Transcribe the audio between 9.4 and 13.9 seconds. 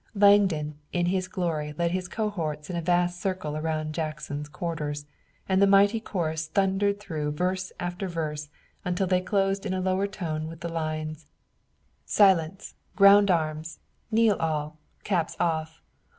in a lower tone with the lines: "Silence! ground arms!